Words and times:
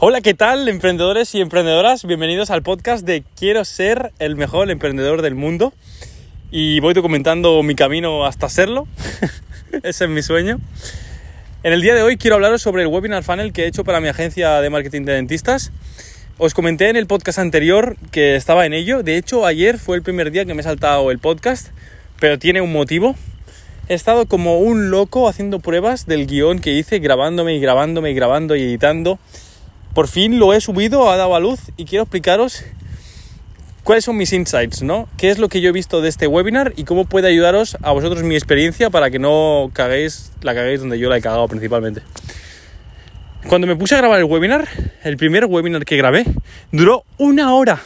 Hola, 0.00 0.20
¿qué 0.20 0.32
tal, 0.32 0.68
emprendedores 0.68 1.34
y 1.34 1.40
emprendedoras? 1.40 2.04
Bienvenidos 2.04 2.50
al 2.50 2.62
podcast 2.62 3.04
de 3.04 3.24
Quiero 3.36 3.64
ser 3.64 4.12
el 4.20 4.36
mejor 4.36 4.70
emprendedor 4.70 5.22
del 5.22 5.34
mundo. 5.34 5.72
Y 6.52 6.78
voy 6.78 6.94
documentando 6.94 7.60
mi 7.64 7.74
camino 7.74 8.24
hasta 8.24 8.48
serlo. 8.48 8.86
Ese 9.82 10.04
es 10.04 10.08
mi 10.10 10.22
sueño. 10.22 10.60
En 11.64 11.72
el 11.72 11.82
día 11.82 11.96
de 11.96 12.02
hoy 12.02 12.16
quiero 12.16 12.36
hablaros 12.36 12.62
sobre 12.62 12.82
el 12.82 12.86
webinar 12.86 13.24
funnel 13.24 13.52
que 13.52 13.64
he 13.64 13.66
hecho 13.66 13.82
para 13.82 14.00
mi 14.00 14.06
agencia 14.06 14.60
de 14.60 14.70
marketing 14.70 15.02
de 15.02 15.14
dentistas. 15.14 15.72
Os 16.38 16.54
comenté 16.54 16.90
en 16.90 16.94
el 16.94 17.08
podcast 17.08 17.40
anterior 17.40 17.96
que 18.12 18.36
estaba 18.36 18.66
en 18.66 18.74
ello. 18.74 19.02
De 19.02 19.16
hecho, 19.16 19.46
ayer 19.46 19.78
fue 19.78 19.96
el 19.96 20.04
primer 20.04 20.30
día 20.30 20.44
que 20.44 20.54
me 20.54 20.60
he 20.60 20.64
saltado 20.64 21.10
el 21.10 21.18
podcast, 21.18 21.70
pero 22.20 22.38
tiene 22.38 22.60
un 22.60 22.72
motivo. 22.72 23.16
He 23.88 23.94
estado 23.94 24.26
como 24.26 24.60
un 24.60 24.92
loco 24.92 25.28
haciendo 25.28 25.58
pruebas 25.58 26.06
del 26.06 26.28
guion 26.28 26.60
que 26.60 26.70
hice, 26.74 27.00
grabándome 27.00 27.56
y 27.56 27.60
grabándome 27.60 28.12
y 28.12 28.14
grabando 28.14 28.54
y 28.54 28.62
editando 28.62 29.18
por 29.98 30.06
fin 30.06 30.38
lo 30.38 30.54
he 30.54 30.60
subido, 30.60 31.10
ha 31.10 31.16
dado 31.16 31.34
a 31.34 31.40
luz 31.40 31.58
y 31.76 31.84
quiero 31.84 32.04
explicaros 32.04 32.62
cuáles 33.82 34.04
son 34.04 34.16
mis 34.16 34.32
insights, 34.32 34.84
¿no? 34.84 35.08
¿Qué 35.16 35.28
es 35.28 35.40
lo 35.40 35.48
que 35.48 35.60
yo 35.60 35.70
he 35.70 35.72
visto 35.72 36.00
de 36.00 36.08
este 36.08 36.28
webinar 36.28 36.72
y 36.76 36.84
cómo 36.84 37.04
puede 37.04 37.26
ayudaros 37.26 37.76
a 37.82 37.90
vosotros 37.90 38.22
mi 38.22 38.36
experiencia 38.36 38.90
para 38.90 39.10
que 39.10 39.18
no 39.18 39.72
caguéis, 39.72 40.30
la 40.42 40.54
caguéis 40.54 40.78
donde 40.78 41.00
yo 41.00 41.08
la 41.08 41.16
he 41.16 41.20
cagado 41.20 41.48
principalmente. 41.48 42.02
Cuando 43.48 43.66
me 43.66 43.74
puse 43.74 43.96
a 43.96 43.98
grabar 43.98 44.20
el 44.20 44.26
webinar, 44.26 44.68
el 45.02 45.16
primer 45.16 45.46
webinar 45.46 45.84
que 45.84 45.96
grabé, 45.96 46.24
duró 46.70 47.02
una 47.16 47.52
hora. 47.52 47.80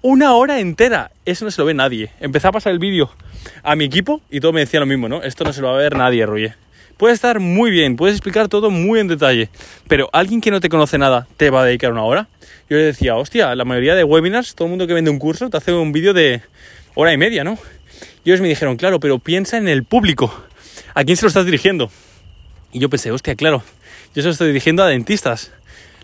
Una 0.00 0.32
hora 0.36 0.58
entera. 0.58 1.10
Eso 1.26 1.44
no 1.44 1.50
se 1.50 1.60
lo 1.60 1.66
ve 1.66 1.74
nadie. 1.74 2.12
Empecé 2.18 2.48
a 2.48 2.52
pasar 2.52 2.72
el 2.72 2.78
vídeo 2.78 3.10
a 3.62 3.76
mi 3.76 3.84
equipo 3.84 4.22
y 4.30 4.40
todo 4.40 4.54
me 4.54 4.60
decía 4.60 4.80
lo 4.80 4.86
mismo, 4.86 5.06
¿no? 5.06 5.22
Esto 5.22 5.44
no 5.44 5.52
se 5.52 5.60
lo 5.60 5.68
va 5.68 5.74
a 5.74 5.82
ver 5.82 5.98
nadie, 5.98 6.24
Roger. 6.24 6.65
Puede 6.96 7.12
estar 7.12 7.40
muy 7.40 7.70
bien, 7.70 7.96
puedes 7.96 8.16
explicar 8.16 8.48
todo 8.48 8.70
muy 8.70 9.00
en 9.00 9.08
detalle, 9.08 9.50
pero 9.86 10.08
alguien 10.14 10.40
que 10.40 10.50
no 10.50 10.60
te 10.60 10.70
conoce 10.70 10.96
nada 10.96 11.26
te 11.36 11.50
va 11.50 11.60
a 11.60 11.64
dedicar 11.66 11.92
una 11.92 12.02
hora. 12.02 12.28
Yo 12.70 12.78
le 12.78 12.84
decía, 12.84 13.16
hostia, 13.16 13.54
la 13.54 13.66
mayoría 13.66 13.94
de 13.94 14.02
webinars, 14.02 14.54
todo 14.54 14.66
el 14.66 14.70
mundo 14.70 14.86
que 14.86 14.94
vende 14.94 15.10
un 15.10 15.18
curso 15.18 15.50
te 15.50 15.58
hace 15.58 15.72
un 15.74 15.92
vídeo 15.92 16.14
de 16.14 16.40
hora 16.94 17.12
y 17.12 17.18
media, 17.18 17.44
¿no? 17.44 17.58
Y 18.24 18.30
ellos 18.30 18.40
me 18.40 18.48
dijeron, 18.48 18.76
claro, 18.76 18.98
pero 18.98 19.18
piensa 19.18 19.58
en 19.58 19.68
el 19.68 19.84
público. 19.84 20.34
¿A 20.94 21.04
quién 21.04 21.18
se 21.18 21.24
lo 21.24 21.28
estás 21.28 21.44
dirigiendo? 21.44 21.90
Y 22.72 22.78
yo 22.78 22.88
pensé, 22.88 23.10
hostia, 23.10 23.34
claro, 23.34 23.62
yo 24.14 24.22
se 24.22 24.28
lo 24.28 24.32
estoy 24.32 24.46
dirigiendo 24.48 24.82
a 24.82 24.88
dentistas. 24.88 25.52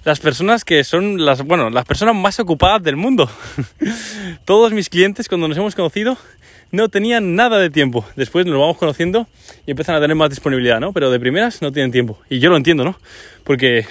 Las 0.05 0.21
personas 0.21 0.63
que 0.65 0.85
son 0.85 1.25
las, 1.25 1.43
bueno, 1.43 1.71
las 1.71 1.87
personas 1.87 2.15
más 2.15 2.39
ocupadas 2.39 2.83
del 2.83 2.97
mundo. 2.97 3.31
Todos 4.45 4.73
mis 4.73 4.91
clientes 4.91 5.29
cuando 5.29 5.49
nos 5.49 5.57
hemos 5.57 5.75
conocido 5.75 6.19
no 6.73 6.89
tenían 6.89 7.37
nada 7.37 7.59
de 7.59 7.71
tiempo. 7.71 8.05
Después 8.17 8.45
nos 8.47 8.59
vamos 8.59 8.77
conociendo 8.79 9.29
y 9.67 9.71
empiezan 9.71 9.95
a 9.95 10.01
tener 10.01 10.17
más 10.17 10.31
disponibilidad, 10.31 10.81
¿no? 10.81 10.93
Pero 10.93 11.11
de 11.11 11.21
primeras 11.21 11.63
no 11.63 11.71
tienen 11.71 11.93
tiempo. 11.93 12.19
Y 12.29 12.41
yo 12.41 12.51
lo 12.51 12.57
entiendo, 12.57 12.85
¿no? 12.85 12.99
Porque 13.45 13.87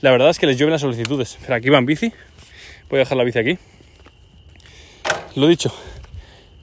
la 0.00 0.12
verdad 0.12 0.30
es 0.30 0.38
que 0.38 0.46
les 0.46 0.56
llueven 0.56 0.72
las 0.72 0.82
solicitudes. 0.82 1.38
Pero 1.40 1.54
aquí 1.54 1.70
van 1.70 1.86
bici. 1.86 2.12
Voy 2.88 2.98
a 2.98 3.00
dejar 3.00 3.16
la 3.16 3.24
bici 3.24 3.38
aquí. 3.38 3.58
Lo 5.34 5.48
dicho. 5.48 5.74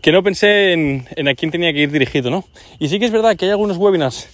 Que 0.01 0.11
no 0.11 0.23
pensé 0.23 0.73
en, 0.73 1.05
en 1.15 1.27
a 1.27 1.35
quién 1.35 1.51
tenía 1.51 1.73
que 1.73 1.81
ir 1.81 1.91
dirigido, 1.91 2.29
¿no? 2.29 2.45
Y 2.79 2.87
sí 2.87 2.99
que 2.99 3.05
es 3.05 3.11
verdad 3.11 3.35
que 3.35 3.45
hay 3.45 3.51
algunos 3.51 3.77
webinars 3.77 4.29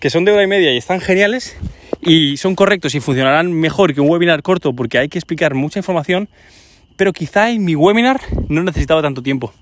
que 0.00 0.10
son 0.10 0.24
de 0.24 0.32
hora 0.32 0.44
y 0.44 0.46
media 0.46 0.72
y 0.72 0.76
están 0.76 1.00
geniales 1.00 1.56
y 2.00 2.36
son 2.36 2.54
correctos 2.54 2.94
y 2.94 3.00
funcionarán 3.00 3.52
mejor 3.52 3.94
que 3.94 4.00
un 4.00 4.08
webinar 4.08 4.42
corto 4.42 4.72
porque 4.72 4.98
hay 4.98 5.08
que 5.08 5.18
explicar 5.18 5.54
mucha 5.54 5.80
información, 5.80 6.28
pero 6.98 7.12
quizá 7.12 7.50
en 7.50 7.64
mi 7.64 7.76
webinar 7.76 8.20
no 8.48 8.62
necesitaba 8.62 9.00
tanto 9.00 9.22
tiempo. 9.22 9.54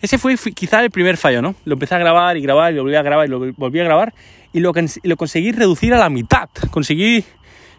Ese 0.00 0.16
fue 0.16 0.36
quizá 0.54 0.82
el 0.82 0.90
primer 0.90 1.18
fallo, 1.18 1.42
¿no? 1.42 1.54
Lo 1.66 1.74
empecé 1.74 1.94
a 1.94 1.98
grabar 1.98 2.36
y 2.38 2.40
grabar 2.40 2.72
y 2.72 2.76
lo 2.76 2.82
volví 2.82 2.96
a 2.96 3.02
grabar 3.02 3.26
y 3.26 3.30
lo 3.30 3.52
volví 3.52 3.78
a 3.78 3.84
grabar 3.84 4.14
y 4.54 4.60
lo, 4.60 4.72
lo 5.02 5.16
conseguí 5.16 5.52
reducir 5.52 5.92
a 5.92 5.98
la 5.98 6.08
mitad. 6.08 6.48
Conseguí 6.70 7.24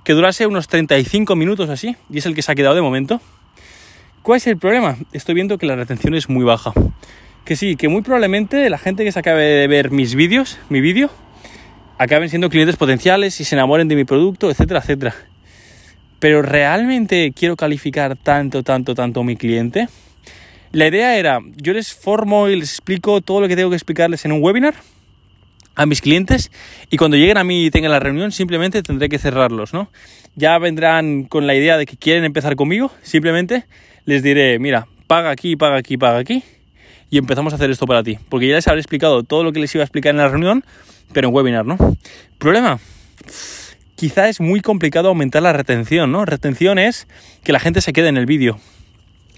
que 0.04 0.14
durase 0.14 0.46
unos 0.46 0.68
35 0.68 1.36
minutos 1.36 1.70
así 1.70 1.96
y 2.10 2.20
es 2.20 2.26
el 2.28 2.36
que 2.36 2.44
se 2.44 2.52
ha 2.52 2.56
quedado 2.56 2.76
de 2.76 2.82
momento. 2.82 3.20
¿Cuál 4.22 4.38
es 4.38 4.46
el 4.46 4.58
problema? 4.58 4.96
Estoy 5.12 5.34
viendo 5.34 5.58
que 5.58 5.66
la 5.66 5.76
retención 5.76 6.14
es 6.14 6.30
muy 6.30 6.44
baja. 6.44 6.72
Que 7.46 7.56
sí, 7.56 7.78
que 7.78 7.88
muy 7.88 8.04
probablemente 8.04 8.70
la 8.70 8.78
gente 8.78 9.04
que 9.04 9.12
se 9.12 9.18
acabe 9.18 9.44
de 9.44 9.68
ver 9.68 9.90
mis 9.90 10.14
vídeos, 10.14 10.60
mi 10.70 10.82
vídeo, 10.82 11.10
acaben 11.98 12.30
siendo 12.30 12.50
clientes 12.52 12.76
potenciales 12.76 13.42
y 13.42 13.44
se 13.44 13.56
enamoren 13.56 13.88
de 13.88 13.96
mi 13.96 14.04
producto, 14.04 14.52
etcétera, 14.52 14.82
etcétera. 14.82 15.16
Pero 16.20 16.42
¿realmente 16.42 17.32
quiero 17.36 17.56
calificar 17.56 18.16
tanto, 18.18 18.64
tanto, 18.64 18.94
tanto 18.94 19.22
a 19.22 19.24
mi 19.24 19.36
cliente? 19.36 19.88
La 20.72 20.88
idea 20.88 21.18
era, 21.18 21.40
yo 21.56 21.74
les 21.74 21.94
formo 21.94 22.48
y 22.48 22.56
les 22.56 22.72
explico 22.72 23.22
todo 23.22 23.42
lo 23.42 23.48
que 23.48 23.56
tengo 23.56 23.70
que 23.70 23.76
explicarles 23.76 24.24
en 24.26 24.32
un 24.34 24.44
webinar 24.44 24.76
a 25.76 25.86
mis 25.86 26.02
clientes 26.02 26.52
y 26.92 26.98
cuando 26.98 27.18
lleguen 27.18 27.38
a 27.38 27.44
mí 27.44 27.66
y 27.66 27.72
tengan 27.72 27.92
la 27.92 28.00
reunión 28.00 28.32
simplemente 28.32 28.84
tendré 28.84 29.08
que 29.10 29.18
cerrarlos, 29.18 29.74
¿no? 29.74 29.90
Ya 30.36 30.58
vendrán 30.58 31.24
con 31.24 31.48
la 31.48 31.56
idea 31.56 31.78
de 31.78 31.86
que 31.86 31.98
quieren 31.98 32.26
empezar 32.26 32.56
conmigo, 32.56 32.92
simplemente 33.02 33.66
les 34.06 34.22
diré, 34.22 34.60
mira, 34.60 34.88
paga 35.08 35.32
aquí, 35.32 35.56
paga 35.56 35.78
aquí, 35.78 35.98
paga 35.98 36.20
aquí 36.20 36.44
y 37.10 37.18
empezamos 37.18 37.54
a 37.54 37.56
hacer 37.56 37.72
esto 37.72 37.88
para 37.88 38.04
ti, 38.04 38.20
porque 38.30 38.48
ya 38.48 38.56
les 38.56 38.68
habré 38.68 38.82
explicado 38.82 39.24
todo 39.24 39.44
lo 39.44 39.54
que 39.54 39.60
les 39.60 39.74
iba 39.74 39.82
a 39.82 39.86
explicar 39.86 40.12
en 40.12 40.18
la 40.18 40.28
reunión, 40.28 40.66
pero 41.14 41.30
en 41.30 41.34
webinar, 41.34 41.66
¿no? 41.66 41.78
Problema, 42.38 42.80
quizá 44.00 44.30
es 44.30 44.40
muy 44.40 44.62
complicado 44.62 45.10
aumentar 45.10 45.44
la 45.44 45.52
retención, 45.52 46.10
¿no? 46.10 46.24
Retención 46.24 46.80
es 46.80 47.06
que 47.44 47.52
la 47.52 47.60
gente 47.60 47.82
se 47.82 47.92
quede 47.92 48.08
en 48.08 48.16
el 48.16 48.26
vídeo. 48.26 48.58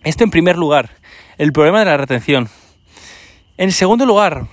Esto 0.04 0.24
en 0.24 0.30
primer 0.30 0.56
lugar 0.56 0.92
el 1.40 1.52
problema 1.52 1.80
de 1.80 1.86
la 1.86 1.98
retención. 1.98 2.48
En 3.58 3.72
segundo 3.72 4.06
lugar, 4.06 4.46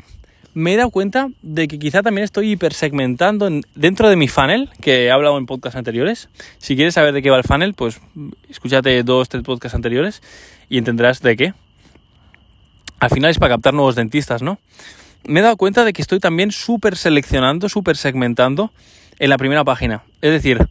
me 0.54 0.72
he 0.72 0.76
dado 0.78 0.88
cuenta 0.88 1.28
de 1.42 1.68
que 1.68 1.78
quizá 1.78 2.02
también 2.02 2.24
estoy 2.24 2.52
hipersegmentando 2.52 3.50
dentro 3.74 4.08
de 4.08 4.16
mi 4.16 4.28
funnel, 4.28 4.70
que 4.80 5.04
he 5.04 5.10
hablado 5.10 5.36
en 5.36 5.44
podcasts 5.44 5.76
anteriores. 5.76 6.30
Si 6.56 6.74
quieres 6.74 6.94
saber 6.94 7.12
de 7.12 7.20
qué 7.20 7.28
va 7.28 7.36
el 7.36 7.44
funnel, 7.44 7.74
pues 7.74 8.00
escúchate 8.48 9.02
dos, 9.02 9.28
tres 9.28 9.42
podcasts 9.42 9.74
anteriores 9.74 10.22
y 10.70 10.78
entenderás 10.78 11.20
de 11.20 11.36
qué. 11.36 11.54
Al 12.98 13.10
final 13.10 13.30
es 13.30 13.38
para 13.38 13.56
captar 13.56 13.74
nuevos 13.74 13.94
dentistas, 13.94 14.40
¿no? 14.40 14.58
Me 15.24 15.40
he 15.40 15.42
dado 15.42 15.58
cuenta 15.58 15.84
de 15.84 15.92
que 15.92 16.00
estoy 16.00 16.18
también 16.18 16.50
súper 16.50 16.96
seleccionando, 16.96 17.68
súper 17.68 17.98
segmentando 17.98 18.72
en 19.18 19.30
la 19.30 19.38
primera 19.38 19.64
página. 19.64 20.02
Es 20.20 20.30
decir, 20.30 20.66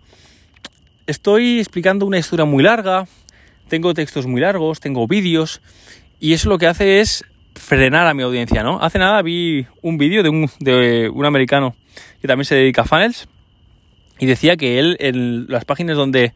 estoy 1.06 1.60
explicando 1.60 2.06
una 2.06 2.18
historia 2.18 2.46
muy 2.46 2.64
larga, 2.64 3.08
tengo 3.68 3.94
textos 3.94 4.26
muy 4.28 4.42
largos, 4.42 4.80
tengo 4.80 5.08
vídeos 5.08 5.62
y 6.20 6.34
eso 6.34 6.50
lo 6.50 6.58
que 6.58 6.68
hace 6.68 7.00
es 7.00 7.24
frenar 7.56 8.08
a 8.08 8.14
mi 8.14 8.24
audiencia, 8.24 8.64
¿no? 8.64 8.82
Hace 8.82 9.00
nada 9.00 9.22
vi 9.22 9.66
un 9.82 9.98
vídeo 9.98 10.24
de 10.24 10.30
un, 10.30 10.50
de 10.60 11.10
un 11.14 11.26
americano 11.26 11.76
que 12.22 12.28
también 12.28 12.46
se 12.46 12.56
dedica 12.56 12.84
a 12.84 12.86
funnels 12.86 13.28
y 14.20 14.26
decía 14.26 14.58
que 14.58 14.80
él 14.80 14.98
en 15.00 15.48
las 15.48 15.66
páginas 15.66 15.98
donde 15.98 16.34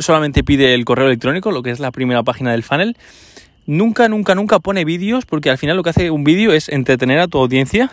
solamente 0.00 0.44
pide 0.44 0.74
el 0.74 0.84
correo 0.84 1.06
electrónico, 1.06 1.50
lo 1.50 1.62
que 1.62 1.70
es 1.70 1.80
la 1.80 1.90
primera 1.90 2.22
página 2.22 2.52
del 2.52 2.62
funnel, 2.62 2.96
nunca, 3.66 4.08
nunca, 4.08 4.34
nunca 4.34 4.58
pone 4.58 4.84
vídeos 4.84 5.26
porque 5.26 5.50
al 5.50 5.58
final 5.58 5.76
lo 5.76 5.82
que 5.82 5.90
hace 5.90 6.10
un 6.10 6.24
vídeo 6.24 6.52
es 6.52 6.68
entretener 6.68 7.20
a 7.20 7.28
tu 7.28 7.38
audiencia 7.38 7.90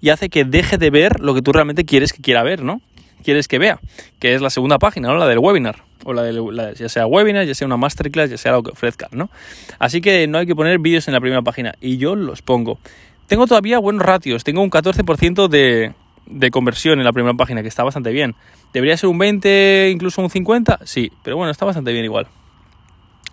y 0.00 0.10
hace 0.10 0.28
que 0.28 0.44
deje 0.44 0.78
de 0.78 0.90
ver 0.90 1.20
lo 1.20 1.34
que 1.34 1.42
tú 1.42 1.52
realmente 1.52 1.84
quieres 1.84 2.12
que 2.12 2.22
quiera 2.22 2.42
ver, 2.42 2.62
¿no? 2.62 2.80
Quieres 3.22 3.48
que 3.48 3.58
vea, 3.58 3.80
que 4.18 4.34
es 4.34 4.42
la 4.42 4.50
segunda 4.50 4.78
página, 4.78 5.08
¿no? 5.08 5.16
La 5.16 5.26
del 5.26 5.38
webinar 5.38 5.82
o 6.04 6.12
la 6.12 6.22
de 6.22 6.74
ya 6.76 6.88
sea 6.88 7.06
webinar, 7.06 7.46
ya 7.46 7.54
sea 7.54 7.66
una 7.66 7.76
masterclass, 7.76 8.30
ya 8.30 8.36
sea 8.36 8.52
lo 8.52 8.62
que 8.62 8.70
ofrezca, 8.70 9.08
¿no? 9.12 9.30
Así 9.78 10.00
que 10.00 10.26
no 10.26 10.38
hay 10.38 10.46
que 10.46 10.54
poner 10.54 10.78
vídeos 10.78 11.08
en 11.08 11.14
la 11.14 11.20
primera 11.20 11.42
página 11.42 11.74
y 11.80 11.96
yo 11.96 12.14
los 12.14 12.42
pongo. 12.42 12.78
Tengo 13.26 13.46
todavía 13.46 13.78
buenos 13.78 14.02
ratios, 14.02 14.44
tengo 14.44 14.62
un 14.62 14.70
14% 14.70 15.48
de, 15.48 15.94
de 16.26 16.50
conversión 16.50 16.98
en 16.98 17.04
la 17.04 17.12
primera 17.12 17.34
página, 17.34 17.62
que 17.62 17.68
está 17.68 17.82
bastante 17.82 18.10
bien. 18.10 18.34
¿Debería 18.72 18.96
ser 18.96 19.08
un 19.08 19.18
20, 19.18 19.90
incluso 19.90 20.20
un 20.20 20.30
50? 20.30 20.80
Sí, 20.84 21.10
pero 21.22 21.36
bueno, 21.36 21.50
está 21.50 21.64
bastante 21.64 21.92
bien 21.92 22.04
igual. 22.04 22.26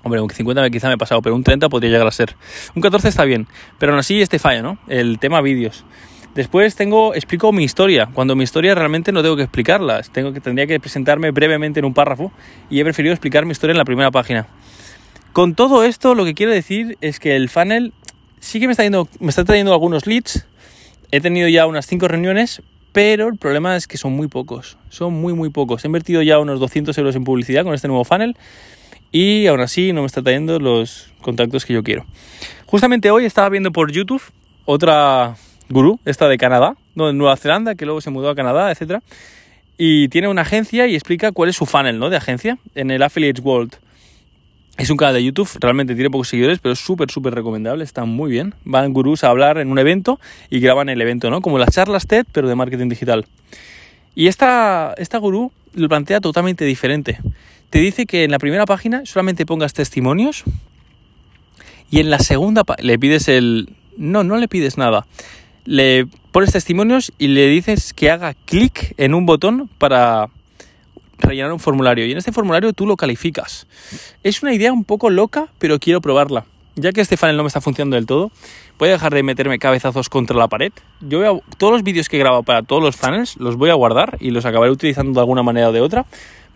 Hombre, 0.03 0.19
un 0.19 0.29
50 0.29 0.69
quizá 0.69 0.87
me 0.87 0.95
he 0.95 0.97
pasado, 0.97 1.21
pero 1.21 1.35
un 1.35 1.43
30 1.43 1.69
podría 1.69 1.91
llegar 1.91 2.07
a 2.07 2.11
ser. 2.11 2.35
Un 2.75 2.81
14 2.81 3.07
está 3.07 3.25
bien, 3.25 3.47
pero 3.77 3.91
aún 3.91 3.99
así 3.99 4.21
este 4.21 4.39
falla, 4.39 4.61
¿no? 4.61 4.79
El 4.87 5.19
tema 5.19 5.41
vídeos. 5.41 5.85
Después 6.33 6.75
tengo, 6.75 7.13
explico 7.13 7.51
mi 7.51 7.65
historia, 7.65 8.09
cuando 8.13 8.37
mi 8.37 8.45
historia 8.45 8.73
realmente 8.73 9.11
no 9.11 9.21
tengo 9.21 9.35
que 9.35 9.43
explicarla, 9.43 10.01
tengo 10.03 10.31
que, 10.31 10.39
tendría 10.39 10.65
que 10.65 10.79
presentarme 10.79 11.31
brevemente 11.31 11.79
en 11.79 11.85
un 11.85 11.93
párrafo 11.93 12.31
y 12.69 12.79
he 12.79 12.83
preferido 12.83 13.13
explicar 13.13 13.45
mi 13.45 13.51
historia 13.51 13.71
en 13.71 13.77
la 13.77 13.85
primera 13.85 14.11
página. 14.11 14.47
Con 15.33 15.55
todo 15.55 15.83
esto 15.83 16.15
lo 16.15 16.23
que 16.23 16.33
quiero 16.33 16.53
decir 16.53 16.97
es 17.01 17.19
que 17.19 17.35
el 17.35 17.49
funnel 17.49 17.93
sí 18.39 18.61
que 18.61 18.67
me 18.67 18.71
está, 18.71 18.83
me 19.19 19.29
está 19.29 19.43
trayendo 19.43 19.73
algunos 19.73 20.07
leads, 20.07 20.45
he 21.11 21.19
tenido 21.19 21.49
ya 21.49 21.67
unas 21.67 21.85
5 21.85 22.07
reuniones, 22.07 22.61
pero 22.93 23.27
el 23.27 23.37
problema 23.37 23.75
es 23.75 23.87
que 23.87 23.97
son 23.97 24.13
muy 24.13 24.29
pocos, 24.29 24.77
son 24.89 25.13
muy 25.13 25.33
muy 25.33 25.49
pocos. 25.49 25.83
He 25.83 25.87
invertido 25.87 26.21
ya 26.21 26.39
unos 26.39 26.61
200 26.61 26.97
euros 26.97 27.15
en 27.17 27.25
publicidad 27.25 27.65
con 27.65 27.73
este 27.73 27.89
nuevo 27.89 28.05
funnel 28.05 28.37
y 29.11 29.47
aún 29.47 29.59
así 29.59 29.93
no 29.93 30.01
me 30.01 30.07
está 30.07 30.21
trayendo 30.21 30.59
los 30.59 31.11
contactos 31.21 31.65
que 31.65 31.73
yo 31.73 31.83
quiero. 31.83 32.05
Justamente 32.65 33.11
hoy 33.11 33.25
estaba 33.25 33.49
viendo 33.49 33.71
por 33.71 33.91
YouTube 33.91 34.21
otra 34.65 35.35
gurú, 35.69 35.99
esta 36.05 36.27
de 36.27 36.37
Canadá, 36.37 36.75
no, 36.95 37.07
de 37.07 37.13
Nueva 37.13 37.35
Zelanda, 37.37 37.75
que 37.75 37.85
luego 37.85 38.01
se 38.01 38.09
mudó 38.09 38.29
a 38.29 38.35
Canadá, 38.35 38.71
etcétera, 38.71 39.01
y 39.77 40.09
tiene 40.09 40.27
una 40.27 40.43
agencia 40.43 40.87
y 40.87 40.95
explica 40.95 41.31
cuál 41.31 41.49
es 41.49 41.55
su 41.55 41.65
funnel, 41.65 41.99
¿no? 41.99 42.09
De 42.09 42.17
agencia 42.17 42.57
en 42.75 42.91
el 42.91 43.01
Affiliates 43.03 43.43
World. 43.43 43.75
Es 44.77 44.89
un 44.89 44.97
canal 44.97 45.15
de 45.15 45.23
YouTube, 45.23 45.49
realmente 45.59 45.95
tiene 45.95 46.09
pocos 46.09 46.29
seguidores, 46.29 46.59
pero 46.59 46.73
es 46.73 46.79
súper, 46.79 47.11
súper 47.11 47.35
recomendable, 47.35 47.83
está 47.83 48.05
muy 48.05 48.31
bien. 48.31 48.55
Van 48.63 48.93
gurús 48.93 49.23
a 49.23 49.27
hablar 49.27 49.57
en 49.57 49.69
un 49.69 49.79
evento 49.79 50.19
y 50.49 50.59
graban 50.59 50.89
el 50.89 51.01
evento, 51.01 51.29
¿no? 51.29 51.41
Como 51.41 51.59
las 51.59 51.69
charlas 51.73 52.07
TED, 52.07 52.25
pero 52.31 52.47
de 52.47 52.55
marketing 52.55 52.89
digital. 52.89 53.25
Y 54.15 54.27
esta, 54.27 54.93
esta 54.97 55.17
gurú 55.17 55.51
lo 55.73 55.87
plantea 55.87 56.19
totalmente 56.19 56.65
diferente. 56.65 57.19
Te 57.71 57.79
dice 57.79 58.05
que 58.05 58.25
en 58.25 58.31
la 58.31 58.37
primera 58.37 58.65
página 58.65 59.03
solamente 59.05 59.45
pongas 59.45 59.73
testimonios 59.73 60.43
y 61.89 62.01
en 62.01 62.09
la 62.09 62.19
segunda 62.19 62.63
le 62.79 62.99
pides 62.99 63.29
el... 63.29 63.69
No, 63.95 64.25
no 64.25 64.35
le 64.35 64.49
pides 64.49 64.77
nada. 64.77 65.07
Le 65.63 66.05
pones 66.33 66.51
testimonios 66.51 67.13
y 67.17 67.27
le 67.27 67.47
dices 67.47 67.93
que 67.93 68.11
haga 68.11 68.33
clic 68.45 68.93
en 68.97 69.13
un 69.13 69.25
botón 69.25 69.69
para 69.77 70.27
rellenar 71.17 71.53
un 71.53 71.59
formulario. 71.59 72.05
Y 72.05 72.11
en 72.11 72.17
este 72.17 72.33
formulario 72.33 72.73
tú 72.73 72.85
lo 72.85 72.97
calificas. 72.97 73.67
Es 74.21 74.43
una 74.43 74.53
idea 74.53 74.73
un 74.73 74.83
poco 74.83 75.09
loca, 75.09 75.47
pero 75.57 75.79
quiero 75.79 76.01
probarla. 76.01 76.43
Ya 76.75 76.91
que 76.91 76.99
este 76.99 77.15
funnel 77.15 77.37
no 77.37 77.43
me 77.43 77.47
está 77.47 77.61
funcionando 77.61 77.95
del 77.95 78.05
todo, 78.05 78.31
voy 78.79 78.89
a 78.89 78.93
dejar 78.93 79.13
de 79.13 79.23
meterme 79.23 79.59
cabezazos 79.59 80.09
contra 80.09 80.35
la 80.35 80.49
pared. 80.49 80.73
Yo 80.99 81.19
voy 81.19 81.27
a, 81.27 81.55
todos 81.57 81.71
los 81.71 81.83
vídeos 81.83 82.09
que 82.09 82.17
he 82.17 82.19
grabado 82.19 82.43
para 82.43 82.63
todos 82.63 82.83
los 82.83 82.97
funnels 82.97 83.37
los 83.37 83.55
voy 83.55 83.69
a 83.69 83.75
guardar 83.75 84.17
y 84.19 84.31
los 84.31 84.45
acabaré 84.45 84.71
utilizando 84.71 85.13
de 85.13 85.19
alguna 85.19 85.43
manera 85.43 85.69
o 85.69 85.71
de 85.71 85.79
otra. 85.79 86.05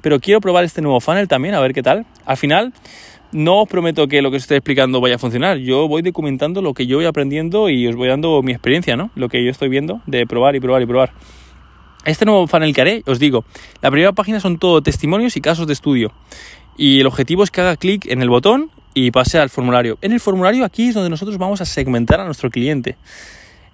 Pero 0.05 0.19
quiero 0.19 0.39
probar 0.39 0.63
este 0.63 0.83
nuevo 0.83 0.99
funnel 0.99 1.27
también, 1.27 1.55
a 1.55 1.59
ver 1.59 1.73
qué 1.73 1.81
tal. 1.81 2.05
Al 2.27 2.37
final, 2.37 2.73
no 3.31 3.63
os 3.63 3.67
prometo 3.67 4.07
que 4.07 4.21
lo 4.21 4.29
que 4.29 4.37
os 4.37 4.43
estoy 4.43 4.57
explicando 4.57 5.01
vaya 5.01 5.15
a 5.15 5.17
funcionar. 5.17 5.57
Yo 5.57 5.87
voy 5.87 6.03
documentando 6.03 6.61
lo 6.61 6.75
que 6.75 6.85
yo 6.85 6.97
voy 6.97 7.07
aprendiendo 7.07 7.71
y 7.71 7.87
os 7.87 7.95
voy 7.95 8.07
dando 8.07 8.43
mi 8.43 8.51
experiencia, 8.51 8.95
¿no? 8.95 9.09
Lo 9.15 9.29
que 9.29 9.43
yo 9.43 9.49
estoy 9.49 9.67
viendo 9.67 10.01
de 10.05 10.27
probar 10.27 10.55
y 10.55 10.59
probar 10.59 10.83
y 10.83 10.85
probar. 10.85 11.11
Este 12.05 12.23
nuevo 12.23 12.45
funnel 12.45 12.71
que 12.71 12.81
haré, 12.81 13.03
os 13.07 13.17
digo, 13.17 13.45
la 13.81 13.89
primera 13.89 14.11
página 14.11 14.39
son 14.39 14.59
todo 14.59 14.79
testimonios 14.83 15.37
y 15.37 15.41
casos 15.41 15.65
de 15.65 15.73
estudio. 15.73 16.11
Y 16.77 16.99
el 16.99 17.07
objetivo 17.07 17.43
es 17.43 17.49
que 17.49 17.61
haga 17.61 17.75
clic 17.75 18.05
en 18.05 18.21
el 18.21 18.29
botón 18.29 18.69
y 18.93 19.09
pase 19.09 19.39
al 19.39 19.49
formulario. 19.49 19.97
En 20.03 20.11
el 20.11 20.19
formulario 20.19 20.65
aquí 20.65 20.89
es 20.89 20.93
donde 20.93 21.09
nosotros 21.09 21.39
vamos 21.39 21.61
a 21.61 21.65
segmentar 21.65 22.19
a 22.19 22.25
nuestro 22.25 22.51
cliente. 22.51 22.95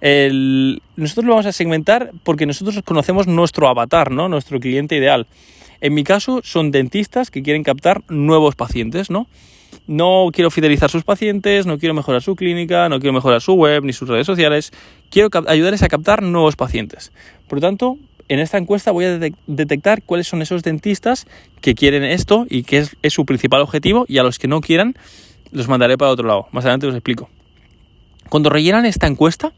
nosotros 0.00 1.26
lo 1.26 1.32
vamos 1.32 1.44
a 1.44 1.52
segmentar 1.52 2.10
porque 2.24 2.46
nosotros 2.46 2.80
conocemos 2.86 3.26
nuestro 3.26 3.68
avatar, 3.68 4.10
¿no? 4.10 4.30
Nuestro 4.30 4.58
cliente 4.60 4.96
ideal. 4.96 5.26
En 5.82 5.94
mi 5.94 6.04
caso 6.04 6.40
son 6.44 6.70
dentistas 6.70 7.32
que 7.32 7.42
quieren 7.42 7.64
captar 7.64 8.02
nuevos 8.08 8.54
pacientes, 8.54 9.10
¿no? 9.10 9.26
No 9.88 10.28
quiero 10.32 10.48
fidelizar 10.52 10.88
sus 10.88 11.02
pacientes, 11.02 11.66
no 11.66 11.76
quiero 11.76 11.92
mejorar 11.92 12.22
su 12.22 12.36
clínica, 12.36 12.88
no 12.88 13.00
quiero 13.00 13.12
mejorar 13.12 13.40
su 13.40 13.54
web 13.54 13.82
ni 13.82 13.92
sus 13.92 14.08
redes 14.08 14.24
sociales. 14.24 14.72
Quiero 15.10 15.28
ayudarles 15.48 15.82
a 15.82 15.88
captar 15.88 16.22
nuevos 16.22 16.54
pacientes. 16.54 17.10
Por 17.48 17.58
lo 17.58 17.62
tanto, 17.62 17.98
en 18.28 18.38
esta 18.38 18.58
encuesta 18.58 18.92
voy 18.92 19.06
a 19.06 19.18
detectar 19.18 20.04
cuáles 20.04 20.28
son 20.28 20.40
esos 20.40 20.62
dentistas 20.62 21.26
que 21.60 21.74
quieren 21.74 22.04
esto 22.04 22.46
y 22.48 22.62
que 22.62 22.78
es, 22.78 23.12
su 23.12 23.26
principal 23.26 23.60
objetivo 23.60 24.04
y 24.06 24.18
a 24.18 24.22
los 24.22 24.38
que 24.38 24.46
no 24.46 24.60
quieran 24.60 24.94
los 25.50 25.66
mandaré 25.66 25.98
para 25.98 26.12
otro 26.12 26.28
lado. 26.28 26.46
Más 26.52 26.64
adelante 26.64 26.86
os 26.86 26.94
explico. 26.94 27.28
Cuando 28.28 28.50
rellenan 28.50 28.86
esta 28.86 29.08
encuesta 29.08 29.52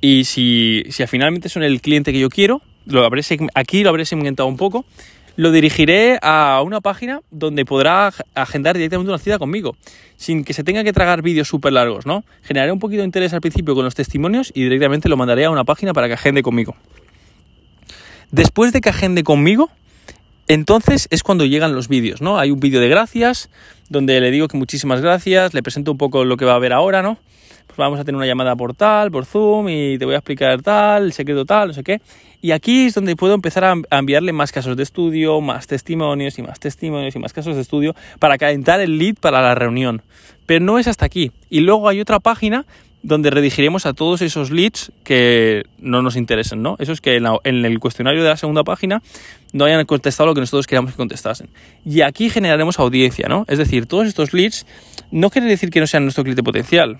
y 0.00 0.24
si, 0.24 0.82
si 0.90 1.06
finalmente 1.06 1.48
son 1.48 1.62
el 1.62 1.80
cliente 1.80 2.12
que 2.12 2.18
yo 2.18 2.30
quiero, 2.30 2.62
lo 2.84 3.04
habré, 3.04 3.22
aquí 3.54 3.84
lo 3.84 3.90
habré 3.90 4.04
segmentado 4.04 4.48
un 4.48 4.56
poco, 4.56 4.84
lo 5.36 5.52
dirigiré 5.52 6.18
a 6.22 6.62
una 6.64 6.80
página 6.80 7.20
donde 7.30 7.64
podrá 7.64 8.12
agendar 8.34 8.76
directamente 8.76 9.10
una 9.10 9.18
cita 9.18 9.38
conmigo, 9.38 9.76
sin 10.16 10.44
que 10.44 10.52
se 10.52 10.64
tenga 10.64 10.82
que 10.82 10.92
tragar 10.92 11.22
vídeos 11.22 11.48
súper 11.48 11.72
largos, 11.72 12.06
¿no? 12.06 12.24
Generaré 12.42 12.72
un 12.72 12.78
poquito 12.78 13.02
de 13.02 13.06
interés 13.06 13.32
al 13.32 13.40
principio 13.40 13.74
con 13.74 13.84
los 13.84 13.94
testimonios 13.94 14.50
y 14.54 14.62
directamente 14.62 15.08
lo 15.08 15.16
mandaré 15.16 15.44
a 15.44 15.50
una 15.50 15.64
página 15.64 15.92
para 15.92 16.08
que 16.08 16.14
agende 16.14 16.42
conmigo. 16.42 16.74
Después 18.30 18.72
de 18.72 18.80
que 18.80 18.88
agende 18.88 19.22
conmigo, 19.22 19.70
entonces 20.48 21.06
es 21.10 21.22
cuando 21.22 21.44
llegan 21.44 21.74
los 21.74 21.88
vídeos, 21.88 22.22
¿no? 22.22 22.38
Hay 22.38 22.50
un 22.50 22.60
vídeo 22.60 22.80
de 22.80 22.88
gracias, 22.88 23.50
donde 23.88 24.20
le 24.20 24.30
digo 24.30 24.48
que 24.48 24.56
muchísimas 24.56 25.00
gracias, 25.00 25.54
le 25.54 25.62
presento 25.62 25.92
un 25.92 25.98
poco 25.98 26.24
lo 26.24 26.36
que 26.36 26.44
va 26.44 26.54
a 26.54 26.58
ver 26.58 26.72
ahora, 26.72 27.02
¿no? 27.02 27.18
Pues 27.66 27.76
vamos 27.76 27.98
a 28.00 28.04
tener 28.04 28.16
una 28.16 28.26
llamada 28.26 28.56
por 28.56 28.74
tal, 28.74 29.10
por 29.10 29.24
Zoom, 29.24 29.68
y 29.68 29.98
te 29.98 30.04
voy 30.04 30.14
a 30.14 30.18
explicar 30.18 30.62
tal, 30.62 31.04
el 31.04 31.12
secreto 31.12 31.44
tal, 31.44 31.68
no 31.68 31.74
sé 31.74 31.82
qué. 31.82 32.00
Y 32.42 32.52
aquí 32.52 32.86
es 32.86 32.94
donde 32.94 33.16
puedo 33.16 33.34
empezar 33.34 33.64
a 33.64 33.98
enviarle 33.98 34.32
más 34.32 34.52
casos 34.52 34.76
de 34.76 34.82
estudio, 34.82 35.40
más 35.40 35.66
testimonios 35.66 36.38
y 36.38 36.42
más 36.42 36.60
testimonios 36.60 37.16
y 37.16 37.18
más 37.18 37.32
casos 37.32 37.56
de 37.56 37.62
estudio 37.62 37.94
para 38.18 38.38
calentar 38.38 38.80
el 38.80 38.98
lead 38.98 39.16
para 39.20 39.42
la 39.42 39.54
reunión. 39.54 40.02
Pero 40.46 40.64
no 40.64 40.78
es 40.78 40.86
hasta 40.86 41.04
aquí. 41.04 41.32
Y 41.50 41.60
luego 41.60 41.88
hay 41.88 42.00
otra 42.00 42.20
página 42.20 42.64
donde 43.06 43.30
redigiremos 43.30 43.86
a 43.86 43.92
todos 43.92 44.20
esos 44.20 44.50
leads 44.50 44.90
que 45.04 45.64
no 45.78 46.02
nos 46.02 46.16
interesen, 46.16 46.62
¿no? 46.62 46.76
Eso 46.80 46.92
es 46.92 47.00
que 47.00 47.16
en, 47.16 47.64
el 47.64 47.78
cuestionario 47.78 48.22
de 48.22 48.28
la 48.28 48.36
segunda 48.36 48.64
página 48.64 49.00
no 49.52 49.64
hayan 49.64 49.84
contestado 49.86 50.26
lo 50.26 50.34
que 50.34 50.40
nosotros 50.40 50.66
queríamos 50.66 50.90
que 50.90 50.96
contestasen. 50.96 51.48
Y 51.84 52.00
aquí 52.00 52.30
generaremos 52.30 52.80
audiencia, 52.80 53.28
¿no? 53.28 53.44
Es 53.48 53.58
decir, 53.58 53.86
todos 53.86 54.08
estos 54.08 54.32
leads 54.32 54.66
no 55.12 55.30
quiere 55.30 55.46
decir 55.46 55.70
que 55.70 55.78
no 55.78 55.86
sean 55.86 56.02
nuestro 56.02 56.24
cliente 56.24 56.42
potencial, 56.42 56.98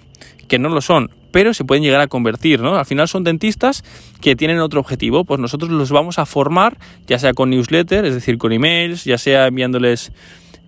que 0.49 0.59
no 0.59 0.69
lo 0.69 0.81
son, 0.81 1.11
pero 1.33 1.53
se 1.55 1.65
pueden 1.65 1.83
llegar 1.83 2.01
a 2.01 2.07
convertir, 2.07 2.61
¿no? 2.61 2.77
Al 2.77 2.87
final 2.87 3.09
son 3.09 3.25
dentistas 3.25 3.85
que 4.21 4.37
tienen 4.37 4.59
otro 4.59 4.81
objetivo, 4.81 5.25
pues 5.25 5.41
nosotros 5.41 5.71
los 5.71 5.91
vamos 5.91 6.19
a 6.19 6.27
formar, 6.27 6.79
ya 7.07 7.19
sea 7.19 7.35
con 7.35 7.51
newsletter, 7.51 8.05
es 8.05 8.15
decir, 8.15 8.39
con 8.39 8.53
emails, 8.53 9.05
ya 9.05 9.19
sea 9.19 9.47
enviándoles 9.47 10.13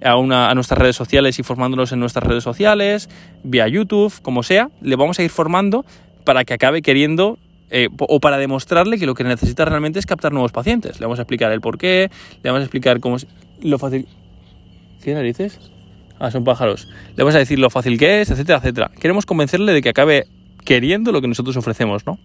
a, 0.03 0.55
nuestras 0.55 0.79
redes 0.79 0.97
sociales 0.97 1.39
y 1.39 1.43
formándonos 1.43 1.93
en 1.93 2.01
nuestras 2.01 2.27
redes 2.27 2.45
sociales, 2.45 3.09
vía 3.43 3.69
YouTube, 3.69 4.13
como 4.23 4.43
sea, 4.43 4.71
le 4.81 4.97
vamos 4.97 5.19
a 5.19 5.23
ir 5.23 5.31
formando 5.31 5.85
para 6.25 6.45
que 6.45 6.55
acabe 6.55 6.83
queriendo 6.83 7.39
eh, 7.71 7.89
o 7.99 8.21
para 8.21 8.39
demostrarle 8.39 8.99
que 8.99 9.07
lo 9.07 9.15
que 9.15 9.25
necesita 9.25 9.65
realmente 9.65 9.99
es 9.99 10.07
captar 10.07 10.33
nuevos 10.33 10.53
pacientes. 10.53 11.01
Le 11.01 11.07
vamos 11.07 11.19
a 11.19 11.23
explicar 11.23 11.53
el 11.53 11.61
por 11.61 11.79
qué, 11.79 12.11
le 12.43 12.51
vamos 12.51 12.61
a 12.61 12.65
explicar 12.65 13.01
cómo 13.01 13.17
es 13.17 13.27
lo 13.61 13.79
fácil. 13.79 14.07
¿Qué 15.03 15.15
narices? 15.15 15.59
Ah, 16.19 16.31
son 16.31 16.45
pájaros. 16.45 16.89
Le 17.17 17.23
vamos 17.23 17.35
a 17.35 17.39
decir 17.39 17.59
lo 17.59 17.71
fácil 17.71 17.99
que 17.99 18.21
es, 18.21 18.31
etcétera, 18.31 18.59
etcétera. 18.59 18.91
Queremos 19.01 19.27
convencerle 19.27 19.73
de 19.73 19.83
que 19.83 19.91
acabe 19.91 20.27
queriendo 20.65 21.13
lo 21.13 21.21
que 21.21 21.29
nosotros 21.29 21.57
ofrecemos, 21.57 22.07
¿no? 22.07 22.19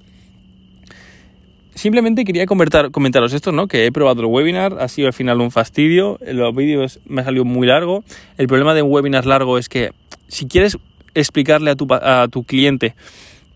simplemente 1.76 2.24
quería 2.24 2.46
comentar, 2.46 2.92
comentaros 2.92 3.34
esto, 3.34 3.52
¿no? 3.52 3.68
Que 3.68 3.86
he 3.86 3.92
probado 3.92 4.22
el 4.22 4.28
webinar, 4.28 4.78
ha 4.80 4.88
sido 4.88 5.08
al 5.08 5.14
final 5.14 5.42
un 5.42 5.52
fastidio, 5.52 6.18
los 6.26 6.56
vídeos 6.56 7.00
me 7.06 7.22
ha 7.22 7.26
salido 7.26 7.46
muy 7.46 7.68
largo. 7.68 8.04
El 8.38 8.48
problema 8.48 8.74
de 8.74 8.82
un 8.82 8.92
webinar 8.92 9.26
largo 9.26 9.58
es 9.58 9.70
que 9.70 9.92
si 10.28 10.48
quieres 10.48 10.78
explicarle 11.14 11.72
a 11.72 11.76
tu, 11.76 11.88
a 11.92 12.28
tu 12.30 12.44
cliente 12.44 12.96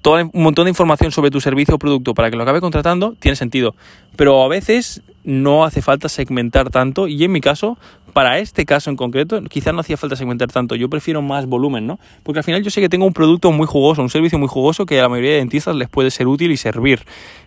todo 0.02 0.16
un 0.22 0.44
montón 0.44 0.66
de 0.66 0.70
información 0.70 1.12
sobre 1.12 1.32
tu 1.32 1.42
servicio 1.42 1.76
o 1.76 1.80
producto 1.80 2.14
para 2.14 2.30
que 2.30 2.38
lo 2.38 2.44
acabe 2.44 2.62
contratando, 2.62 3.16
tiene 3.20 3.36
sentido. 3.36 3.76
Pero 4.16 4.44
a 4.44 4.48
veces 4.48 5.02
no 5.24 5.66
hace 5.66 5.82
falta 5.82 6.08
segmentar 6.08 6.70
tanto 6.70 7.08
y 7.08 7.24
en 7.24 7.32
mi 7.32 7.42
caso, 7.42 7.78
para 8.18 8.40
este 8.40 8.66
caso 8.66 8.90
en 8.90 8.96
concreto, 8.96 9.40
quizás 9.44 9.76
no 9.76 9.82
hacía 9.82 9.96
falta 9.96 10.16
segmentar 10.16 10.52
tanto. 10.52 10.74
Yo 10.74 10.90
prefiero 10.90 11.22
más 11.22 11.46
volumen, 11.46 11.86
¿no? 11.86 12.00
Porque 12.24 12.40
al 12.40 12.44
final 12.44 12.64
yo 12.64 12.72
sé 12.72 12.82
que 12.82 12.90
tengo 12.90 13.06
un 13.06 13.14
producto 13.14 13.52
muy 13.52 13.68
jugoso, 13.68 14.02
un 14.02 14.10
servicio 14.10 14.40
muy 14.40 14.48
jugoso 14.48 14.88
que 14.88 14.98
a 14.98 15.04
la 15.04 15.10
mayoría 15.10 15.34
de 15.34 15.38
dentistas 15.38 15.76
les 15.76 15.88
puede 15.88 16.10
ser 16.10 16.26
útil 16.26 16.52
y 16.52 16.58
servir. 16.58 17.02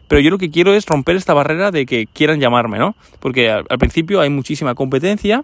Pero 0.07 0.21
yo 0.21 0.31
lo 0.31 0.39
que 0.39 0.49
quiero 0.49 0.73
es 0.73 0.87
romper 0.87 1.17
esta 1.17 1.35
barrera 1.35 1.73
de 1.73 1.87
que 1.87 2.07
quieran 2.07 2.39
llamarme, 2.39 2.79
¿no? 2.79 2.95
Porque 3.19 3.51
al, 3.51 3.79
principio 3.81 4.21
hay 4.21 4.31
muchísima 4.31 4.77
competencia 4.77 5.43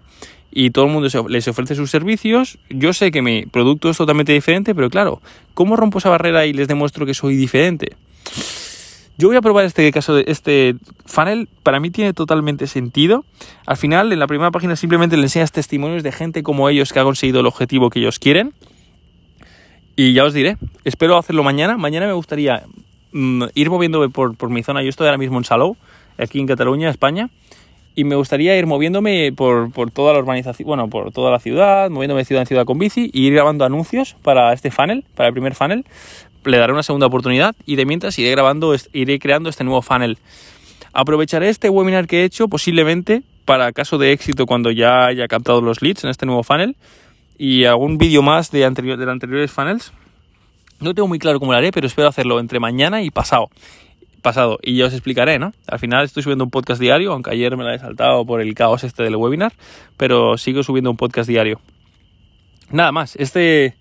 y 0.49 0.69
todo 0.69 0.85
el 0.85 0.91
mundo 0.91 1.09
les 1.27 1.47
ofrece 1.49 1.75
sus 1.75 1.91
servicios. 1.91 2.57
Yo 2.69 2.93
sé 2.93 3.11
que 3.11 3.21
mi 3.21 3.45
producto 3.47 3.89
es 3.89 3.97
totalmente 3.97 4.31
diferente, 4.31 4.73
pero 4.73 4.89
claro, 4.89 5.21
¿cómo 5.53 5.75
rompo 5.75 5.97
esa 5.97 6.07
barrera 6.07 6.45
y 6.45 6.53
les 6.53 6.69
demuestro 6.69 7.05
que 7.05 7.13
soy 7.13 7.35
diferente? 7.35 7.97
Yo 9.17 9.27
voy 9.27 9.37
a 9.37 9.41
probar 9.41 9.65
este 9.65 9.91
caso 9.91 10.13
de 10.15 10.25
este 10.27 10.75
funnel. 11.05 11.49
Para 11.63 11.79
mí 11.79 11.89
tiene 11.89 12.13
totalmente 12.13 12.67
sentido. 12.67 13.25
Al 13.65 13.77
final, 13.77 14.13
en 14.13 14.19
la 14.19 14.27
primera 14.27 14.51
página 14.51 14.75
simplemente 14.75 15.17
le 15.17 15.23
enseñas 15.23 15.51
testimonios 15.51 16.03
de 16.03 16.11
gente 16.11 16.43
como 16.43 16.69
ellos 16.69 16.93
que 16.93 16.99
ha 16.99 17.03
conseguido 17.03 17.39
el 17.39 17.47
objetivo 17.47 17.89
que 17.89 17.99
ellos 17.99 18.19
quieren. 18.19 18.53
Y 19.95 20.13
ya 20.13 20.25
os 20.25 20.33
diré, 20.33 20.57
espero 20.83 21.17
hacerlo 21.17 21.43
mañana. 21.43 21.77
Mañana 21.77 22.05
me 22.05 22.13
gustaría 22.13 22.63
Mm, 23.11 23.45
ir 23.55 23.69
moviéndome 23.69 24.09
por, 24.09 24.35
por, 24.35 24.49
mi 24.49 24.63
zona. 24.63 24.83
Yo 24.83 24.89
estoy 24.89 25.07
ahora 25.07 25.17
mismo 25.17 25.37
en 25.37 25.43
Salou, 25.43 25.77
aquí 26.17 26.39
en 26.39 26.47
Cataluña, 26.47 26.89
España, 26.89 27.29
y 27.95 28.03
me 28.03 28.15
gustaría 28.15 28.57
ir 28.57 28.67
moviéndome 28.67 29.31
por, 29.31 29.71
por, 29.71 29.91
toda 29.91 30.13
la 30.13 30.19
urbanización, 30.19 30.67
bueno, 30.67 30.89
por 30.89 31.11
toda 31.11 31.31
la 31.31 31.39
ciudad, 31.39 31.89
moviéndome 31.89 32.21
de 32.21 32.25
ciudad 32.25 32.41
en 32.41 32.47
ciudad 32.47 32.65
con 32.65 32.77
bici 32.77 33.09
y 33.13 33.27
ir 33.27 33.33
grabando 33.33 33.65
anuncios 33.65 34.15
para 34.21 34.53
este 34.53 34.71
funnel, 34.71 35.05
para 35.15 35.29
el 35.29 35.33
primer 35.33 35.55
funnel. 35.55 35.85
Le 36.47 36.57
daré 36.57 36.73
una 36.73 36.83
segunda 36.83 37.07
oportunidad 37.07 37.55
y 37.65 37.75
de 37.75 37.85
mientras 37.85 38.17
iré 38.19 38.31
grabando, 38.31 38.75
iré 38.93 39.19
creando 39.19 39.49
este 39.49 39.63
nuevo 39.63 39.81
funnel. 39.81 40.17
Aprovecharé 40.93 41.49
este 41.49 41.69
webinar 41.69 42.07
que 42.07 42.21
he 42.21 42.23
hecho 42.23 42.47
posiblemente 42.47 43.23
para 43.45 43.71
caso 43.71 43.97
de 43.97 44.11
éxito 44.11 44.45
cuando 44.45 44.71
ya 44.71 45.05
haya 45.05 45.27
captado 45.27 45.61
los 45.61 45.81
leads 45.81 46.03
en 46.03 46.09
este 46.09 46.25
nuevo 46.25 46.43
funnel 46.43 46.75
y 47.37 47.65
algún 47.65 47.97
vídeo 47.97 48.21
más 48.21 48.49
de, 48.51 48.65
anterior, 48.65 48.97
de 48.97 49.05
los 49.05 49.13
anteriores 49.13 49.51
funnels 49.51 49.93
no 50.79 50.93
tengo 50.93 51.07
muy 51.07 51.17
claro 51.19 51.39
cómo 51.39 51.51
lo 51.51 51.57
haré, 51.57 51.71
pero 51.71 51.87
espero 51.87 52.07
hacerlo 52.07 52.39
entre 52.39 52.59
mañana 52.59 53.01
y 53.01 53.09
pasado. 53.09 53.49
Pasado, 54.21 54.59
y 54.61 54.77
ya 54.77 54.85
os 54.85 54.93
explicaré, 54.93 55.39
¿no? 55.39 55.53
Al 55.67 55.79
final 55.79 56.05
estoy 56.05 56.21
subiendo 56.21 56.43
un 56.43 56.51
podcast 56.51 56.79
diario, 56.79 57.13
aunque 57.13 57.31
ayer 57.31 57.55
me 57.57 57.63
lo 57.63 57.71
he 57.71 57.79
saltado 57.79 58.25
por 58.25 58.41
el 58.41 58.53
caos 58.53 58.83
este 58.83 59.03
del 59.03 59.15
webinar, 59.15 59.53
pero 59.95 60.37
sigo 60.37 60.63
subiendo 60.63 60.91
un 60.91 60.97
podcast 60.97 61.29
diario. 61.29 61.59
Nada 62.69 62.91
más, 62.91 63.15
este, 63.15 63.75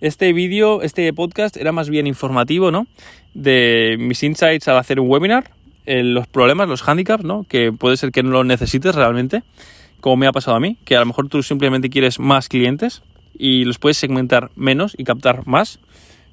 este 0.00 0.32
vídeo, 0.32 0.82
este 0.82 1.12
podcast 1.12 1.56
era 1.56 1.72
más 1.72 1.88
bien 1.90 2.06
informativo, 2.06 2.70
¿no? 2.70 2.86
De 3.34 3.96
mis 3.98 4.22
insights 4.22 4.68
al 4.68 4.78
hacer 4.78 5.00
un 5.00 5.08
webinar, 5.08 5.50
eh, 5.86 6.02
los 6.02 6.26
problemas, 6.26 6.68
los 6.68 6.86
handicaps, 6.86 7.24
¿no? 7.24 7.44
Que 7.48 7.72
puede 7.72 7.96
ser 7.96 8.12
que 8.12 8.22
no 8.22 8.30
lo 8.30 8.44
necesites 8.44 8.94
realmente, 8.94 9.42
como 10.00 10.16
me 10.16 10.26
ha 10.26 10.32
pasado 10.32 10.56
a 10.56 10.60
mí, 10.60 10.76
que 10.84 10.96
a 10.96 11.00
lo 11.00 11.06
mejor 11.06 11.28
tú 11.28 11.42
simplemente 11.42 11.90
quieres 11.90 12.18
más 12.18 12.48
clientes 12.48 13.02
y 13.38 13.64
los 13.64 13.78
puedes 13.78 13.96
segmentar 13.96 14.50
menos 14.56 14.94
y 14.98 15.04
captar 15.04 15.46
más 15.46 15.78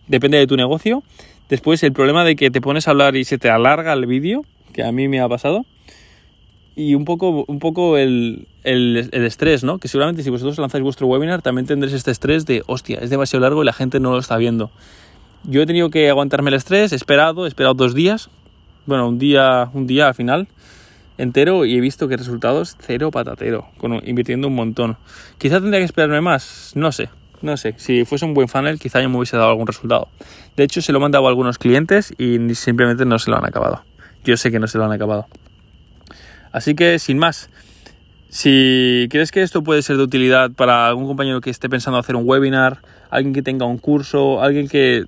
depende 0.08 0.38
de 0.38 0.48
tu 0.48 0.56
negocio. 0.56 1.04
Después 1.50 1.84
el 1.84 1.94
problema 1.94 2.24
de 2.24 2.36
que 2.36 2.52
te 2.52 2.62
pones 2.62 2.88
a 2.88 2.92
hablar 2.92 3.16
y 3.16 3.24
se 3.24 3.38
te 3.38 3.50
alarga 3.50 3.94
el 3.94 4.06
vídeo, 4.06 4.46
que 4.74 4.84
a 4.84 4.92
mí 4.92 5.08
me 5.08 5.20
ha 5.20 5.30
pasado. 5.30 5.66
Y 6.76 6.96
un 6.96 7.06
poco, 7.06 7.46
un 7.48 7.60
poco 7.60 7.98
el, 7.98 8.48
el, 8.64 9.10
estrés, 9.12 9.64
¿no? 9.64 9.78
Que 9.78 9.88
seguramente 9.88 10.24
si 10.24 10.30
vosotros 10.30 10.58
lanzáis 10.58 10.84
vuestro 10.84 11.08
webinar 11.08 11.42
también 11.42 11.66
tendréis 11.66 11.94
este 11.94 12.12
estrés 12.12 12.46
de, 12.46 12.64
hostia, 12.68 13.00
es 13.02 13.10
demasiado 13.10 13.42
largo 13.42 13.64
y 13.64 13.66
la 13.66 13.74
gente 13.74 14.00
no 14.00 14.12
lo 14.12 14.20
está 14.20 14.38
viendo. 14.38 14.72
Yo 15.44 15.62
he 15.62 15.66
tenido 15.66 15.90
que 15.90 16.10
aguantarme 16.10 16.50
el 16.50 16.56
estrés, 16.56 16.92
he 16.92 16.96
esperado, 16.96 17.46
he 17.46 17.48
esperado 17.48 17.76
dos 17.76 17.94
días, 17.94 18.30
bueno, 18.86 19.08
un 19.08 19.20
día, 19.20 19.70
un 19.74 19.88
día 19.88 20.08
al 20.08 20.16
final 20.16 20.48
entero 21.18 21.66
y 21.66 21.78
he 21.78 21.80
visto 21.80 22.08
que 22.08 22.18
resultados 22.18 22.76
cero 22.80 23.10
patatero, 23.12 23.68
con, 23.78 24.02
invirtiendo 24.08 24.48
un 24.48 24.56
montón. 24.56 24.98
Quizá 25.38 25.62
tendría 25.62 25.80
que 25.80 25.86
esperarme 25.86 26.20
más, 26.20 26.74
no 26.76 26.92
sé, 26.92 27.10
no 27.42 27.56
sé. 27.58 27.76
Si 27.78 28.06
fuese 28.06 28.26
un 28.26 28.34
buen 28.34 28.48
funnel, 28.48 28.80
quizá 28.80 29.02
ya 29.02 29.08
me 29.08 29.18
hubiese 29.18 29.38
dado 29.38 29.50
algún 29.50 29.68
resultado. 29.68 30.10
De 30.58 30.64
hecho, 30.64 30.82
se 30.82 30.92
lo 30.92 30.98
he 30.98 31.02
mandado 31.02 31.26
a 31.26 31.30
algunos 31.30 31.58
clientes 31.58 32.14
y 32.18 32.38
simplemente 32.56 33.06
no 33.06 33.18
se 33.20 33.32
lo 33.32 33.38
han 33.38 33.46
acabado. 33.46 33.84
Yo 34.24 34.36
sé 34.38 34.52
que 34.52 34.60
no 34.60 34.68
se 34.68 34.78
lo 34.78 34.86
han 34.86 34.92
acabado. 34.92 35.28
Así 36.56 36.74
que, 36.74 37.00
sin 37.00 37.18
más, 37.18 37.50
si 38.30 39.08
crees 39.10 39.34
que 39.34 39.42
esto 39.42 39.62
puede 39.62 39.82
ser 39.82 39.98
de 39.98 40.04
utilidad 40.04 40.52
para 40.52 40.88
algún 40.88 41.06
compañero 41.06 41.42
que 41.42 41.50
esté 41.50 41.68
pensando 41.68 42.00
hacer 42.00 42.16
un 42.16 42.24
webinar, 42.26 42.78
alguien 43.10 43.34
que 43.34 43.42
tenga 43.42 43.66
un 43.66 43.78
curso, 43.78 44.42
alguien 44.42 44.70
que 44.70 45.04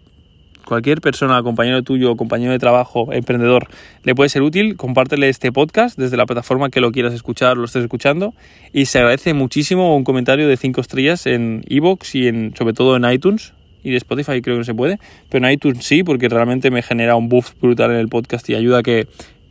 cualquier 0.65 0.99
persona, 0.99 1.41
compañero 1.43 1.83
tuyo, 1.83 2.17
compañero 2.17 2.51
de 2.51 2.59
trabajo, 2.59 3.13
emprendedor, 3.13 3.69
le 4.03 4.13
puede 4.13 4.27
ser 4.27 4.41
útil, 4.41 4.75
compártele 4.75 5.29
este 5.29 5.53
podcast 5.53 5.97
desde 5.97 6.17
la 6.17 6.25
plataforma 6.25 6.69
que 6.69 6.81
lo 6.81 6.91
quieras 6.91 7.13
escuchar, 7.13 7.55
lo 7.55 7.63
estés 7.63 7.83
escuchando. 7.83 8.33
Y 8.73 8.87
se 8.87 8.97
agradece 8.97 9.33
muchísimo 9.33 9.95
un 9.95 10.03
comentario 10.03 10.49
de 10.49 10.57
5 10.57 10.81
estrellas 10.81 11.27
en 11.27 11.63
iVoox 11.69 12.13
y 12.15 12.27
en, 12.27 12.53
sobre 12.57 12.73
todo 12.73 12.97
en 12.97 13.09
iTunes. 13.09 13.53
Y 13.85 13.91
de 13.91 13.97
Spotify 13.97 14.41
creo 14.41 14.55
que 14.55 14.59
no 14.59 14.63
se 14.65 14.73
puede, 14.73 14.99
pero 15.29 15.47
en 15.47 15.53
iTunes 15.53 15.85
sí, 15.85 16.03
porque 16.03 16.27
realmente 16.27 16.71
me 16.71 16.81
genera 16.81 17.15
un 17.15 17.29
buff 17.29 17.53
brutal 17.61 17.91
en 17.91 17.97
el 17.99 18.09
podcast 18.09 18.49
y 18.49 18.55
ayuda 18.55 18.79
a 18.79 18.83
que 18.83 19.07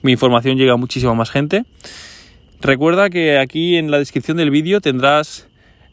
mi 0.06 0.12
información 0.12 0.56
llegue 0.56 0.70
a 0.70 0.76
muchísima 0.76 1.12
más 1.12 1.30
gente. 1.30 1.64
Recuerda 2.62 3.10
que 3.10 3.38
aquí 3.38 3.76
en 3.76 3.90
la 3.90 3.98
descripción 3.98 4.38
del 4.38 4.50
vídeo 4.50 4.80
tendrás 4.80 5.46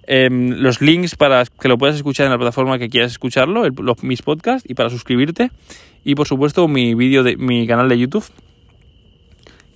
Em, 0.06 0.50
los 0.60 0.82
links 0.82 1.16
para 1.16 1.46
que 1.46 1.70
lo 1.70 1.78
puedas 1.78 1.96
escuchar 1.96 2.26
en 2.26 2.34
la 2.34 2.38
plataforma 2.38 2.78
que 2.78 2.90
quieras 2.90 3.12
escucharlo, 3.12 3.64
mis 4.02 4.22
podcasts 4.22 4.70
y 4.70 4.74
para 4.74 4.90
suscribirte. 4.90 5.52
Y 6.04 6.16
por 6.16 6.28
supuesto 6.28 6.68
mi 6.68 6.94
vídeo 6.94 7.24
de 7.24 7.38
mi 7.38 7.66
canal 7.68 7.88
de 7.88 7.98
YouTube. 7.98 8.26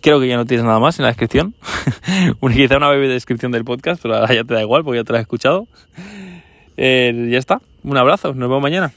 Creo 0.01 0.19
que 0.19 0.27
ya 0.27 0.35
no 0.35 0.45
tienes 0.45 0.65
nada 0.65 0.79
más 0.79 0.99
en 0.99 1.03
la 1.03 1.09
descripción. 1.09 1.55
Quizá 2.53 2.77
una 2.77 2.89
breve 2.89 3.07
descripción 3.07 3.51
del 3.51 3.63
podcast, 3.63 4.01
pero 4.01 4.15
ahora 4.15 4.33
ya 4.33 4.43
te 4.43 4.53
da 4.53 4.61
igual 4.61 4.83
porque 4.83 4.99
ya 4.99 5.03
te 5.03 5.13
lo 5.13 5.17
has 5.17 5.23
escuchado. 5.23 5.67
Eh, 6.75 7.29
ya 7.31 7.39
está. 7.39 7.61
Un 7.83 7.97
abrazo. 7.97 8.33
Nos 8.33 8.49
vemos 8.49 8.61
mañana. 8.61 8.91